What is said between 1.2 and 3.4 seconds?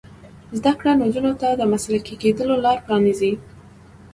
ته د مسلکي کیدو لار پرانیزي.